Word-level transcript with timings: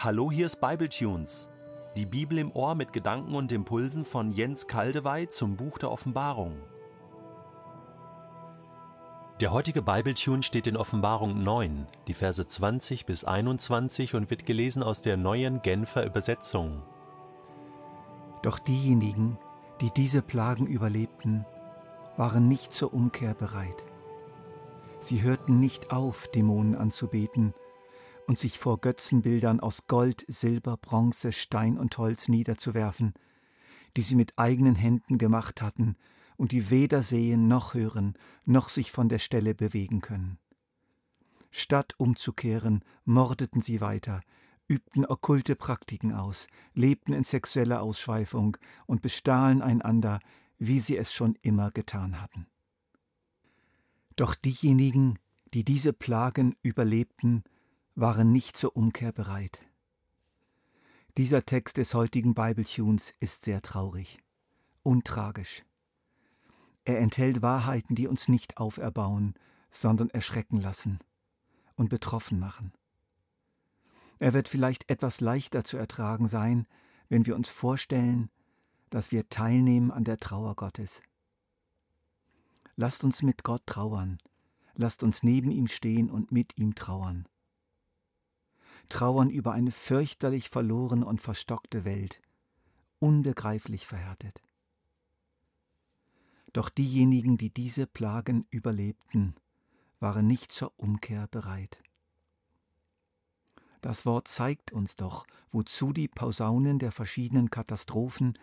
Hallo, 0.00 0.30
hier 0.30 0.46
ist 0.46 0.60
Bibletunes. 0.60 1.48
Die 1.96 2.06
Bibel 2.06 2.38
im 2.38 2.52
Ohr 2.52 2.76
mit 2.76 2.92
Gedanken 2.92 3.34
und 3.34 3.50
Impulsen 3.50 4.04
von 4.04 4.30
Jens 4.30 4.68
Kaldewey 4.68 5.28
zum 5.28 5.56
Buch 5.56 5.76
der 5.76 5.90
Offenbarung. 5.90 6.54
Der 9.40 9.50
heutige 9.50 9.82
Bibletune 9.82 10.44
steht 10.44 10.68
in 10.68 10.76
Offenbarung 10.76 11.42
9, 11.42 11.88
die 12.06 12.14
Verse 12.14 12.46
20 12.46 13.06
bis 13.06 13.24
21 13.24 14.14
und 14.14 14.30
wird 14.30 14.46
gelesen 14.46 14.84
aus 14.84 15.02
der 15.02 15.16
neuen 15.16 15.62
Genfer 15.62 16.06
Übersetzung. 16.06 16.80
Doch 18.42 18.60
diejenigen, 18.60 19.36
die 19.80 19.90
diese 19.90 20.22
Plagen 20.22 20.68
überlebten, 20.68 21.44
waren 22.16 22.46
nicht 22.46 22.72
zur 22.72 22.94
Umkehr 22.94 23.34
bereit. 23.34 23.84
Sie 25.00 25.22
hörten 25.22 25.58
nicht 25.58 25.90
auf, 25.90 26.28
Dämonen 26.28 26.76
anzubeten, 26.76 27.52
und 28.28 28.38
sich 28.38 28.58
vor 28.58 28.78
Götzenbildern 28.82 29.58
aus 29.58 29.86
Gold, 29.86 30.26
Silber, 30.28 30.76
Bronze, 30.76 31.32
Stein 31.32 31.78
und 31.78 31.96
Holz 31.96 32.28
niederzuwerfen, 32.28 33.14
die 33.96 34.02
sie 34.02 34.16
mit 34.16 34.38
eigenen 34.38 34.74
Händen 34.74 35.16
gemacht 35.16 35.62
hatten 35.62 35.96
und 36.36 36.52
die 36.52 36.68
weder 36.68 37.02
sehen 37.02 37.48
noch 37.48 37.72
hören, 37.72 38.18
noch 38.44 38.68
sich 38.68 38.92
von 38.92 39.08
der 39.08 39.18
Stelle 39.18 39.54
bewegen 39.54 40.02
können. 40.02 40.38
Statt 41.50 41.94
umzukehren, 41.96 42.84
mordeten 43.06 43.62
sie 43.62 43.80
weiter, 43.80 44.20
übten 44.68 45.06
okkulte 45.06 45.56
Praktiken 45.56 46.12
aus, 46.12 46.48
lebten 46.74 47.14
in 47.14 47.24
sexueller 47.24 47.80
Ausschweifung 47.80 48.58
und 48.84 49.00
bestahlen 49.00 49.62
einander, 49.62 50.20
wie 50.58 50.80
sie 50.80 50.98
es 50.98 51.14
schon 51.14 51.34
immer 51.40 51.70
getan 51.70 52.20
hatten. 52.20 52.46
Doch 54.16 54.34
diejenigen, 54.34 55.18
die 55.54 55.64
diese 55.64 55.94
Plagen 55.94 56.56
überlebten, 56.60 57.42
waren 58.00 58.30
nicht 58.30 58.56
zur 58.56 58.76
Umkehr 58.76 59.10
bereit. 59.10 59.66
Dieser 61.16 61.44
Text 61.44 61.78
des 61.78 61.94
heutigen 61.94 62.32
Bibletunes 62.32 63.12
ist 63.18 63.44
sehr 63.44 63.60
traurig 63.60 64.22
und 64.84 65.04
tragisch. 65.04 65.64
Er 66.84 67.00
enthält 67.00 67.42
Wahrheiten, 67.42 67.96
die 67.96 68.06
uns 68.06 68.28
nicht 68.28 68.56
auferbauen, 68.58 69.34
sondern 69.72 70.10
erschrecken 70.10 70.60
lassen 70.60 71.00
und 71.74 71.88
betroffen 71.88 72.38
machen. 72.38 72.72
Er 74.20 74.32
wird 74.32 74.48
vielleicht 74.48 74.88
etwas 74.88 75.20
leichter 75.20 75.64
zu 75.64 75.76
ertragen 75.76 76.28
sein, 76.28 76.68
wenn 77.08 77.26
wir 77.26 77.34
uns 77.34 77.48
vorstellen, 77.48 78.30
dass 78.90 79.10
wir 79.10 79.28
teilnehmen 79.28 79.90
an 79.90 80.04
der 80.04 80.18
Trauer 80.18 80.54
Gottes. 80.54 81.02
Lasst 82.76 83.02
uns 83.02 83.22
mit 83.22 83.42
Gott 83.42 83.66
trauern, 83.66 84.18
lasst 84.76 85.02
uns 85.02 85.24
neben 85.24 85.50
ihm 85.50 85.66
stehen 85.66 86.10
und 86.10 86.30
mit 86.30 86.56
ihm 86.58 86.76
trauern 86.76 87.26
trauern 88.88 89.30
über 89.30 89.52
eine 89.52 89.70
fürchterlich 89.70 90.48
verlorene 90.48 91.04
und 91.04 91.20
verstockte 91.20 91.84
Welt, 91.84 92.20
unbegreiflich 92.98 93.86
verhärtet. 93.86 94.42
Doch 96.52 96.70
diejenigen, 96.70 97.36
die 97.36 97.50
diese 97.50 97.86
Plagen 97.86 98.46
überlebten, 98.50 99.34
waren 100.00 100.26
nicht 100.26 100.52
zur 100.52 100.72
Umkehr 100.76 101.26
bereit. 101.28 101.82
Das 103.80 104.06
Wort 104.06 104.28
zeigt 104.28 104.72
uns 104.72 104.96
doch, 104.96 105.26
wozu 105.50 105.92
die 105.92 106.08
Posaunen 106.08 106.78
der 106.78 106.90
verschiedenen 106.90 107.50
Katastrophen, 107.50 108.36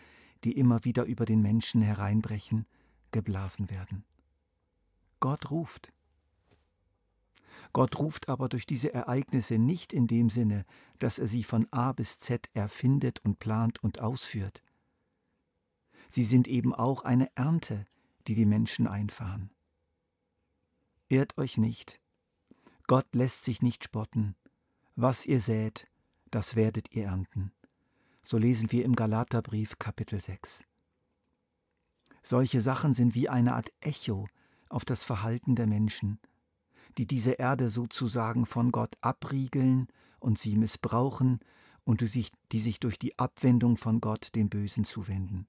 die 0.44 0.58
immer 0.58 0.86
wieder 0.86 1.06
über 1.06 1.26
den 1.26 1.42
Menschen 1.42 1.82
hereinbrechen, 1.82 2.66
geblasen 3.12 3.70
werden. 3.70 4.06
Gott 5.20 5.52
ruft. 5.52 5.92
Gott 7.76 8.00
ruft 8.00 8.30
aber 8.30 8.48
durch 8.48 8.66
diese 8.66 8.94
Ereignisse 8.94 9.58
nicht 9.58 9.92
in 9.92 10.08
dem 10.08 10.30
Sinne, 10.30 10.64
dass 11.00 11.20
er 11.20 11.28
sie 11.28 11.44
von 11.44 11.68
A 11.72 11.92
bis 11.92 12.18
Z 12.18 12.50
erfindet 12.54 13.20
und 13.26 13.38
plant 13.38 13.84
und 13.84 14.00
ausführt. 14.00 14.64
Sie 16.08 16.24
sind 16.24 16.48
eben 16.48 16.74
auch 16.74 17.04
eine 17.04 17.30
Ernte, 17.36 17.86
die 18.28 18.36
die 18.36 18.46
Menschen 18.46 18.88
einfahren. 18.88 19.52
Ehrt 21.10 21.38
euch 21.38 21.58
nicht. 21.58 22.00
Gott 22.88 23.14
lässt 23.14 23.44
sich 23.44 23.62
nicht 23.62 23.84
spotten. 23.84 24.38
Was 24.96 25.26
ihr 25.26 25.42
sät, 25.42 25.86
das 26.32 26.56
werdet 26.56 26.94
ihr 26.94 27.08
ernten. 27.08 27.52
So 28.24 28.38
lesen 28.38 28.72
wir 28.72 28.86
im 28.86 28.96
Galaterbrief 28.96 29.80
Kapitel 29.80 30.22
6. 30.22 30.64
Solche 32.24 32.62
Sachen 32.62 32.94
sind 32.94 33.16
wie 33.16 33.28
eine 33.28 33.54
Art 33.54 33.74
Echo 33.82 34.30
auf 34.70 34.86
das 34.86 35.04
Verhalten 35.04 35.58
der 35.58 35.68
Menschen 35.68 36.22
die 36.98 37.08
diese 37.08 37.34
Erde 37.34 37.70
sozusagen 37.70 38.46
von 38.46 38.72
Gott 38.72 38.96
abriegeln 39.02 39.88
und 40.20 40.40
sie 40.40 40.56
missbrauchen 40.56 41.40
und 41.84 42.02
die 42.02 42.60
sich, 42.60 42.80
durch 42.80 42.98
die 42.98 43.18
Abwendung 43.20 43.78
von 43.78 44.02
Gott 44.02 44.36
dem 44.36 44.50
Bösen 44.50 44.86
zuwenden. 44.86 45.48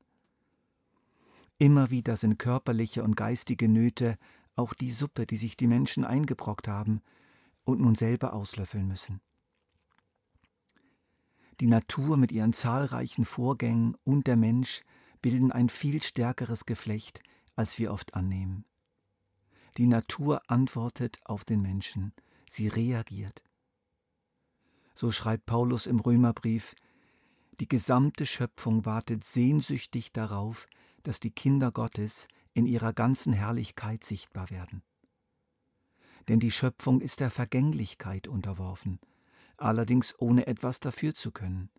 Immer 1.59 1.91
wieder 1.91 2.17
sind 2.17 2.39
körperliche 2.39 3.03
und 3.03 3.17
geistige 3.17 3.69
Nöte 3.69 4.19
auch 4.55 4.75
die 4.75 4.91
Suppe, 4.91 5.27
die 5.27 5.37
sich 5.37 5.57
die 5.57 5.67
Menschen 5.67 6.05
eingebrockt 6.05 6.69
haben 6.69 7.01
und 7.65 7.81
nun 7.81 7.95
selber 7.95 8.35
auslöffeln 8.35 8.87
müssen. 8.87 9.21
Die 11.61 11.67
Natur 11.67 12.19
mit 12.19 12.33
ihren 12.33 12.53
zahlreichen 12.53 13.25
Vorgängen 13.25 13.97
und 14.05 14.27
der 14.27 14.37
Mensch 14.37 14.83
bilden 15.23 15.53
ein 15.53 15.71
viel 15.71 16.03
stärkeres 16.03 16.67
Geflecht, 16.67 17.23
als 17.55 17.79
wir 17.79 17.93
oft 17.93 18.15
annehmen. 18.15 18.67
Die 19.77 19.87
Natur 19.87 20.41
antwortet 20.47 21.21
auf 21.25 21.45
den 21.45 21.61
Menschen, 21.61 22.15
sie 22.49 22.69
reagiert. 22.69 23.43
So 24.95 25.13
schreibt 25.13 25.45
Paulus 25.45 25.87
im 25.87 26.01
Römerbrief, 26.01 26.75
die 27.61 27.69
gesamte 27.69 28.25
Schöpfung 28.25 28.87
wartet 28.87 29.25
sehnsüchtig 29.25 30.13
darauf, 30.13 30.67
dass 31.03 31.21
die 31.21 31.31
Kinder 31.31 31.73
Gottes 31.73 32.27
in 32.55 32.67
ihrer 32.67 32.95
ganzen 32.95 33.35
Herrlichkeit 33.35 34.03
sichtbar 34.03 34.51
werden. 34.51 34.83
Denn 36.29 36.41
die 36.41 36.51
Schöpfung 36.51 37.03
ist 37.03 37.21
der 37.21 37.31
Vergänglichkeit 37.31 38.29
unterworfen, 38.29 38.99
allerdings 39.59 40.15
ohne 40.19 40.47
etwas 40.47 40.81
dafür 40.81 41.15
zu 41.15 41.33
können. 41.33 41.71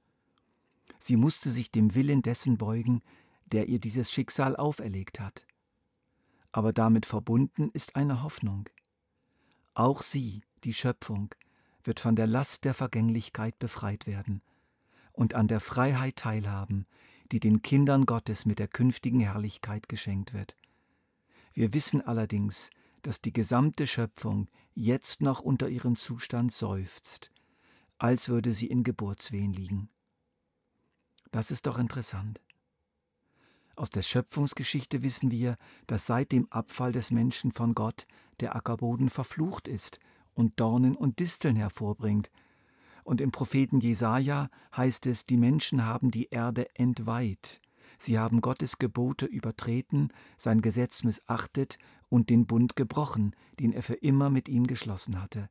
Sie 1.00 1.18
musste 1.18 1.50
sich 1.50 1.72
dem 1.72 1.96
Willen 1.96 2.22
dessen 2.22 2.58
beugen, 2.58 3.02
der 3.48 3.68
ihr 3.68 3.80
dieses 3.80 4.12
Schicksal 4.12 4.56
auferlegt 4.56 5.20
hat 5.20 5.48
aber 6.52 6.74
damit 6.74 7.06
verbunden 7.06 7.70
ist 7.74 7.96
eine 7.96 8.24
Hoffnung. 8.24 8.70
Auch 9.74 10.02
sie, 10.02 10.42
die 10.64 10.74
Schöpfung, 10.74 11.34
wird 11.84 12.00
von 12.00 12.16
der 12.16 12.28
Last 12.28 12.66
der 12.66 12.74
Vergänglichkeit 12.74 13.60
befreit 13.60 14.08
werden 14.08 14.42
und 15.14 15.34
an 15.34 15.48
der 15.48 15.60
Freiheit 15.60 16.18
teilhaben, 16.18 16.86
die 17.32 17.40
den 17.40 17.62
Kindern 17.62 18.06
Gottes 18.06 18.46
mit 18.46 18.60
der 18.60 18.68
künftigen 18.68 19.20
Herrlichkeit 19.20 19.90
geschenkt 19.90 20.34
wird. 20.34 20.56
Wir 21.54 21.74
wissen 21.74 22.02
allerdings, 22.02 22.70
dass 23.02 23.22
die 23.22 23.34
gesamte 23.34 23.88
Schöpfung 23.88 24.48
jetzt 24.74 25.22
noch 25.22 25.42
unter 25.42 25.70
ihrem 25.70 25.96
Zustand 25.96 26.54
seufzt, 26.54 27.32
als 27.98 28.30
würde 28.30 28.54
sie 28.54 28.68
in 28.68 28.84
Geburtswehen 28.84 29.54
liegen. 29.54 29.90
Das 31.32 31.52
ist 31.52 31.68
doch 31.68 31.80
interessant. 31.80 32.42
Aus 33.78 33.92
der 33.92 34.02
Schöpfungsgeschichte 34.02 35.04
wissen 35.04 35.30
wir, 35.30 35.56
dass 35.86 36.08
seit 36.08 36.32
dem 36.32 36.52
Abfall 36.52 36.92
des 36.92 37.12
Menschen 37.12 37.52
von 37.52 37.76
Gott 37.76 38.08
der 38.40 38.56
Ackerboden 38.56 39.12
verflucht 39.12 39.68
ist 39.68 40.00
und 40.34 40.60
Dornen 40.60 40.96
und 40.96 41.20
Disteln 41.20 41.56
hervorbringt. 41.56 42.32
Und 43.04 43.22
im 43.22 43.32
Propheten 43.32 43.80
Jesaja 43.80 44.50
heißt 44.76 45.06
es, 45.06 45.26
die 45.26 45.38
Menschen 45.38 45.86
haben 45.86 46.10
die 46.10 46.30
Erde 46.32 46.76
entweiht. 46.76 47.62
Sie 48.00 48.18
haben 48.18 48.42
Gottes 48.42 48.80
Gebote 48.80 49.28
übertreten, 49.28 50.10
sein 50.38 50.62
Gesetz 50.62 51.04
missachtet 51.04 51.78
und 52.10 52.32
den 52.32 52.48
Bund 52.48 52.76
gebrochen, 52.76 53.36
den 53.60 53.74
er 53.74 53.84
für 53.84 53.94
immer 53.94 54.32
mit 54.32 54.50
ihnen 54.50 54.66
geschlossen 54.66 55.22
hatte. 55.22 55.50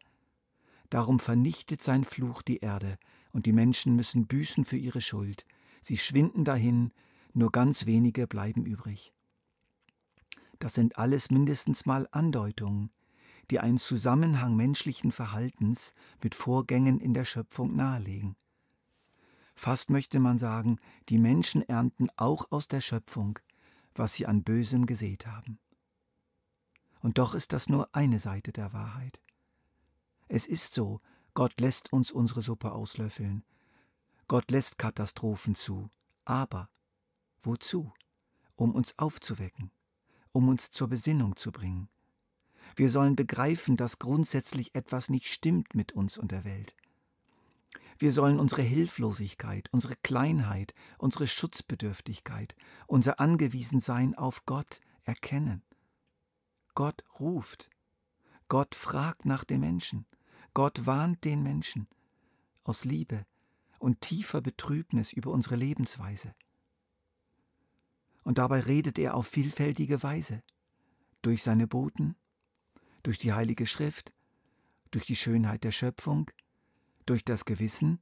Darum 0.90 1.20
vernichtet 1.20 1.80
sein 1.80 2.02
Fluch 2.02 2.42
die 2.42 2.58
Erde, 2.58 2.98
und 3.30 3.46
die 3.46 3.52
Menschen 3.52 3.94
müssen 3.94 4.26
büßen 4.26 4.64
für 4.64 4.78
ihre 4.78 5.00
Schuld. 5.00 5.46
Sie 5.80 5.96
schwinden 5.96 6.44
dahin, 6.44 6.90
nur 7.36 7.52
ganz 7.52 7.84
wenige 7.86 8.26
bleiben 8.26 8.64
übrig. 8.64 9.12
Das 10.58 10.74
sind 10.74 10.98
alles 10.98 11.30
mindestens 11.30 11.84
mal 11.84 12.08
Andeutungen, 12.10 12.90
die 13.50 13.60
einen 13.60 13.78
Zusammenhang 13.78 14.56
menschlichen 14.56 15.12
Verhaltens 15.12 15.92
mit 16.22 16.34
Vorgängen 16.34 16.98
in 16.98 17.12
der 17.12 17.26
Schöpfung 17.26 17.76
nahelegen. 17.76 18.36
Fast 19.54 19.90
möchte 19.90 20.18
man 20.18 20.38
sagen, 20.38 20.78
die 21.08 21.18
Menschen 21.18 21.62
ernten 21.62 22.08
auch 22.16 22.50
aus 22.50 22.68
der 22.68 22.80
Schöpfung, 22.80 23.38
was 23.94 24.14
sie 24.14 24.26
an 24.26 24.42
Bösem 24.42 24.86
gesät 24.86 25.26
haben. 25.26 25.58
Und 27.00 27.18
doch 27.18 27.34
ist 27.34 27.52
das 27.52 27.68
nur 27.68 27.94
eine 27.94 28.18
Seite 28.18 28.52
der 28.52 28.72
Wahrheit. 28.72 29.20
Es 30.28 30.46
ist 30.46 30.74
so, 30.74 31.00
Gott 31.34 31.60
lässt 31.60 31.92
uns 31.92 32.10
unsere 32.10 32.40
Suppe 32.40 32.72
auslöffeln. 32.72 33.44
Gott 34.26 34.50
lässt 34.50 34.78
Katastrophen 34.78 35.54
zu. 35.54 35.90
Aber 36.24 36.68
Wozu? 37.46 37.92
Um 38.56 38.74
uns 38.74 38.98
aufzuwecken, 38.98 39.70
um 40.32 40.48
uns 40.48 40.70
zur 40.70 40.88
Besinnung 40.88 41.36
zu 41.36 41.52
bringen. 41.52 41.88
Wir 42.74 42.88
sollen 42.90 43.16
begreifen, 43.16 43.76
dass 43.76 43.98
grundsätzlich 43.98 44.74
etwas 44.74 45.08
nicht 45.08 45.26
stimmt 45.26 45.74
mit 45.74 45.92
uns 45.92 46.18
und 46.18 46.32
der 46.32 46.44
Welt. 46.44 46.74
Wir 47.98 48.12
sollen 48.12 48.38
unsere 48.38 48.62
Hilflosigkeit, 48.62 49.68
unsere 49.72 49.96
Kleinheit, 49.96 50.74
unsere 50.98 51.26
Schutzbedürftigkeit, 51.26 52.54
unser 52.86 53.20
Angewiesensein 53.20 54.14
auf 54.14 54.44
Gott 54.44 54.80
erkennen. 55.04 55.62
Gott 56.74 57.04
ruft. 57.18 57.70
Gott 58.48 58.74
fragt 58.74 59.24
nach 59.24 59.44
dem 59.44 59.60
Menschen. 59.60 60.06
Gott 60.52 60.84
warnt 60.84 61.24
den 61.24 61.42
Menschen 61.42 61.88
aus 62.64 62.84
Liebe 62.84 63.24
und 63.78 64.00
tiefer 64.00 64.40
Betrübnis 64.40 65.12
über 65.12 65.30
unsere 65.30 65.56
Lebensweise. 65.56 66.34
Und 68.26 68.38
dabei 68.38 68.58
redet 68.58 68.98
er 68.98 69.14
auf 69.14 69.28
vielfältige 69.28 70.02
Weise, 70.02 70.42
durch 71.22 71.44
seine 71.44 71.68
Boten, 71.68 72.16
durch 73.04 73.18
die 73.18 73.32
Heilige 73.32 73.66
Schrift, 73.66 74.12
durch 74.90 75.06
die 75.06 75.14
Schönheit 75.14 75.62
der 75.62 75.70
Schöpfung, 75.70 76.28
durch 77.06 77.24
das 77.24 77.44
Gewissen, 77.44 78.00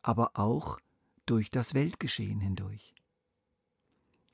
aber 0.00 0.38
auch 0.38 0.78
durch 1.26 1.50
das 1.50 1.74
Weltgeschehen 1.74 2.38
hindurch. 2.38 2.94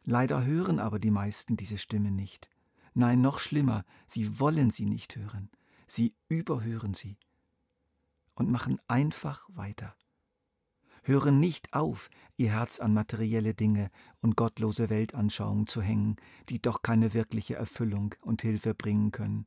Leider 0.05 0.45
hören 0.45 0.79
aber 0.79 0.99
die 0.99 1.11
meisten 1.11 1.57
diese 1.57 1.79
Stimme 1.79 2.11
nicht. 2.11 2.51
Nein, 2.93 3.23
noch 3.23 3.39
schlimmer, 3.39 3.87
sie 4.07 4.39
wollen 4.39 4.71
sie 4.71 4.85
nicht 4.85 5.17
hören, 5.17 5.49
sie 5.87 6.15
überhören 6.29 6.93
sie 6.93 7.17
und 8.35 8.51
machen 8.51 8.79
einfach 8.89 9.49
weiter. 9.49 9.97
Hören 11.05 11.39
nicht 11.39 11.73
auf, 11.73 12.11
ihr 12.37 12.51
Herz 12.53 12.81
an 12.81 12.93
materielle 12.93 13.55
Dinge 13.55 13.91
und 14.21 14.37
gottlose 14.37 14.91
Weltanschauungen 14.91 15.67
zu 15.67 15.81
hängen, 15.81 16.17
die 16.49 16.61
doch 16.61 16.83
keine 16.83 17.15
wirkliche 17.15 17.55
Erfüllung 17.55 18.15
und 18.21 18.43
Hilfe 18.43 18.75
bringen 18.75 19.13
können, 19.13 19.47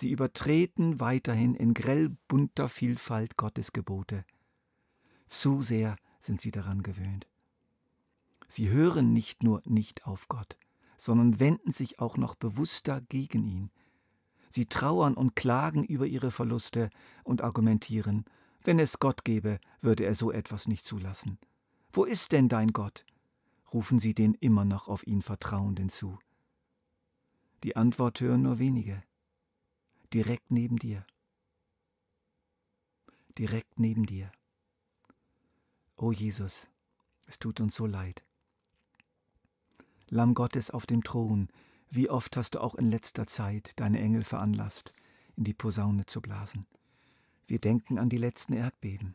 Sie 0.00 0.10
übertreten 0.10 0.98
weiterhin 0.98 1.54
in 1.54 1.74
grell 1.74 2.16
bunter 2.26 2.70
Vielfalt 2.70 3.36
Gottes 3.36 3.72
Gebote. 3.72 4.24
Zu 5.26 5.60
sehr 5.60 5.96
sind 6.18 6.40
sie 6.40 6.50
daran 6.50 6.82
gewöhnt. 6.82 7.28
Sie 8.48 8.70
hören 8.70 9.12
nicht 9.12 9.42
nur 9.42 9.60
nicht 9.66 10.06
auf 10.06 10.26
Gott, 10.28 10.56
sondern 10.96 11.38
wenden 11.38 11.70
sich 11.70 11.98
auch 11.98 12.16
noch 12.16 12.34
bewusster 12.34 13.02
gegen 13.02 13.44
ihn. 13.44 13.70
Sie 14.48 14.64
trauern 14.64 15.12
und 15.12 15.36
klagen 15.36 15.84
über 15.84 16.06
ihre 16.06 16.30
Verluste 16.30 16.88
und 17.22 17.42
argumentieren, 17.42 18.24
wenn 18.62 18.78
es 18.78 18.98
Gott 18.98 19.24
gäbe, 19.24 19.58
würde 19.80 20.04
er 20.04 20.14
so 20.14 20.30
etwas 20.30 20.68
nicht 20.68 20.84
zulassen. 20.84 21.38
Wo 21.92 22.04
ist 22.04 22.32
denn 22.32 22.48
dein 22.48 22.72
Gott? 22.72 23.04
rufen 23.72 23.98
sie 23.98 24.14
den 24.14 24.34
immer 24.34 24.64
noch 24.64 24.88
auf 24.88 25.06
ihn 25.06 25.22
Vertrauenden 25.22 25.88
zu. 25.88 26.18
Die 27.62 27.76
Antwort 27.76 28.20
hören 28.20 28.42
nur 28.42 28.58
wenige 28.58 29.02
direkt 30.12 30.50
neben 30.50 30.76
dir. 30.76 31.06
Direkt 33.38 33.78
neben 33.78 34.06
dir. 34.06 34.32
O 35.96 36.12
Jesus, 36.12 36.68
es 37.26 37.38
tut 37.38 37.60
uns 37.60 37.76
so 37.76 37.86
leid. 37.86 38.24
Lamm 40.08 40.34
Gottes 40.34 40.70
auf 40.70 40.86
dem 40.86 41.04
Thron, 41.04 41.48
wie 41.90 42.10
oft 42.10 42.36
hast 42.36 42.54
du 42.54 42.60
auch 42.60 42.74
in 42.74 42.90
letzter 42.90 43.26
Zeit 43.26 43.78
deine 43.78 44.00
Engel 44.00 44.24
veranlasst, 44.24 44.92
in 45.36 45.44
die 45.44 45.54
Posaune 45.54 46.06
zu 46.06 46.20
blasen. 46.20 46.66
Wir 47.46 47.58
denken 47.58 47.98
an 47.98 48.08
die 48.08 48.18
letzten 48.18 48.52
Erdbeben. 48.52 49.14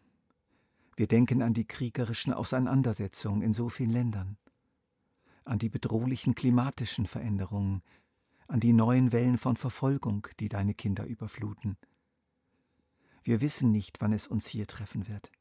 Wir 0.95 1.07
denken 1.07 1.41
an 1.41 1.53
die 1.53 1.65
kriegerischen 1.65 2.33
Auseinandersetzungen 2.33 3.41
in 3.41 3.53
so 3.53 3.69
vielen 3.69 3.89
Ländern, 3.89 4.37
an 5.43 5.59
die 5.59 5.69
bedrohlichen 5.69 6.35
klimatischen 6.35 7.05
Veränderungen, 7.05 7.81
an 8.47 8.59
die 8.59 8.73
neuen 8.73 9.11
Wellen 9.11 9.37
von 9.37 9.57
Verfolgung, 9.57 10.27
die 10.39 10.49
deine 10.49 10.73
Kinder 10.73 11.05
überfluten. 11.05 11.77
Wir 13.23 13.41
wissen 13.41 13.71
nicht, 13.71 14.01
wann 14.01 14.13
es 14.13 14.27
uns 14.27 14.47
hier 14.47 14.67
treffen 14.67 15.07
wird. 15.07 15.31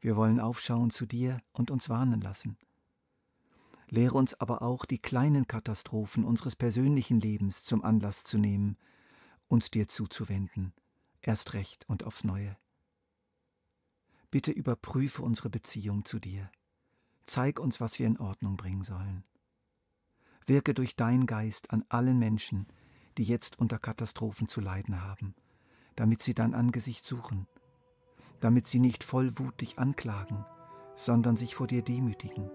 Wir 0.00 0.16
wollen 0.16 0.40
aufschauen 0.40 0.90
zu 0.90 1.06
dir 1.06 1.40
und 1.52 1.70
uns 1.70 1.88
warnen 1.88 2.20
lassen. 2.20 2.58
Lehre 3.88 4.16
uns 4.18 4.34
aber 4.34 4.62
auch, 4.62 4.84
die 4.84 4.98
kleinen 4.98 5.46
Katastrophen 5.46 6.24
unseres 6.24 6.56
persönlichen 6.56 7.20
Lebens 7.20 7.62
zum 7.62 7.84
Anlass 7.84 8.24
zu 8.24 8.38
nehmen, 8.38 8.76
uns 9.48 9.70
dir 9.70 9.86
zuzuwenden, 9.86 10.72
erst 11.22 11.54
recht 11.54 11.88
und 11.88 12.04
aufs 12.04 12.24
neue. 12.24 12.56
Bitte 14.30 14.50
überprüfe 14.50 15.22
unsere 15.22 15.50
Beziehung 15.50 16.04
zu 16.04 16.18
dir. 16.18 16.50
Zeig 17.26 17.60
uns, 17.60 17.80
was 17.80 17.98
wir 17.98 18.06
in 18.06 18.18
Ordnung 18.18 18.56
bringen 18.56 18.82
sollen. 18.82 19.24
Wirke 20.46 20.74
durch 20.74 20.96
dein 20.96 21.26
Geist 21.26 21.70
an 21.70 21.84
allen 21.88 22.18
Menschen, 22.18 22.66
die 23.18 23.24
jetzt 23.24 23.58
unter 23.58 23.78
Katastrophen 23.78 24.48
zu 24.48 24.60
leiden 24.60 25.02
haben, 25.02 25.34
damit 25.96 26.22
sie 26.22 26.34
dein 26.34 26.54
Angesicht 26.54 27.04
suchen, 27.04 27.46
damit 28.40 28.66
sie 28.66 28.80
nicht 28.80 29.04
voll 29.04 29.38
Wut 29.38 29.60
dich 29.60 29.78
anklagen, 29.78 30.44
sondern 30.96 31.36
sich 31.36 31.54
vor 31.54 31.66
dir 31.66 31.82
demütigen. 31.82 32.50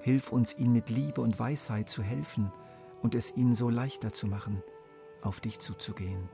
Hilf 0.00 0.32
uns, 0.32 0.56
ihnen 0.56 0.72
mit 0.72 0.88
Liebe 0.88 1.20
und 1.20 1.38
Weisheit 1.38 1.90
zu 1.90 2.02
helfen 2.02 2.50
und 3.02 3.14
es 3.14 3.36
ihnen 3.36 3.54
so 3.54 3.68
leichter 3.68 4.12
zu 4.12 4.26
machen, 4.26 4.62
auf 5.22 5.40
dich 5.40 5.58
zuzugehen. 5.58 6.28